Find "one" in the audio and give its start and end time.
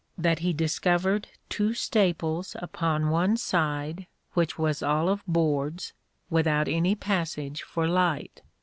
3.11-3.37